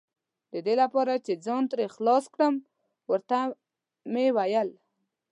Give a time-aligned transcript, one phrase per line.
[0.51, 2.55] د دې لپاره چې ځان ترې خلاص کړم،
[3.09, 3.39] ور ته
[4.11, 4.69] مې وویل.